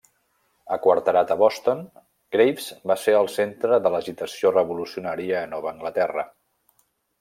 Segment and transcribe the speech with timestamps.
[0.77, 1.83] Aquarterat a Boston,
[2.37, 6.31] Graves va ser al centre de l'agitació revolucionària a Nova Anglaterra.